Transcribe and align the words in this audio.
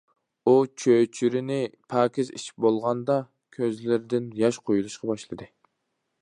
ئۇ 0.47 0.53
چۆچۈرىنى 0.83 1.57
پاكىز 1.95 2.31
ئىچىپ 2.39 2.65
بولغاندا 2.65 3.19
كۆزلىرىدىن 3.59 4.33
ياش 4.43 4.61
قويۇلۇشقا 4.71 5.13
باشلىدى. 5.13 5.51